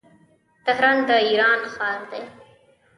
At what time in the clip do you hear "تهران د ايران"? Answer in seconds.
0.65-1.59